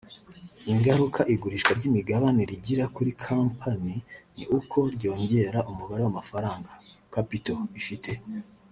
[0.71, 3.95] Ingaruka igurishwa ry’imigabane rigira kuri kompanyi
[4.35, 6.69] ni uko ryongera umubare w’amafaranga
[7.13, 8.11] (capital) ifite